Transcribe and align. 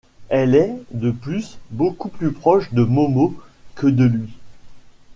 Elle 0.29 0.55
est, 0.55 0.75
de 0.89 1.11
plus, 1.11 1.59
beaucoup 1.69 2.09
plus 2.09 2.31
proche 2.31 2.73
de 2.73 2.81
Momo 2.83 3.39
que 3.75 3.85
de 3.85 4.05
lui. 4.05 4.31